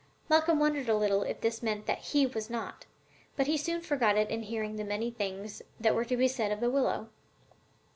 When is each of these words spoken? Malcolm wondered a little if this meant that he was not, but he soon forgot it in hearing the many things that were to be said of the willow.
Malcolm 0.29 0.57
wondered 0.57 0.89
a 0.89 0.97
little 0.97 1.21
if 1.21 1.41
this 1.41 1.61
meant 1.61 1.85
that 1.85 1.99
he 1.99 2.25
was 2.25 2.49
not, 2.49 2.87
but 3.35 3.45
he 3.45 3.55
soon 3.55 3.81
forgot 3.81 4.17
it 4.17 4.31
in 4.31 4.41
hearing 4.41 4.75
the 4.77 4.83
many 4.83 5.11
things 5.11 5.61
that 5.79 5.93
were 5.93 6.05
to 6.05 6.17
be 6.17 6.27
said 6.27 6.51
of 6.51 6.59
the 6.59 6.71
willow. 6.71 7.07